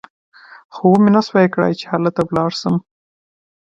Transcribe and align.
خو 0.73 0.83
ومې 0.91 1.09
نه 1.15 1.21
شوای 1.27 1.47
کړای 1.53 1.73
چې 1.79 1.85
هلته 1.91 2.21
ولاړ 2.25 2.51
شم. 2.59 2.75